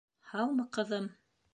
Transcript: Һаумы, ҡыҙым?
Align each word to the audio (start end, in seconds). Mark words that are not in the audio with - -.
Һаумы, 0.31 0.65
ҡыҙым? 0.79 1.09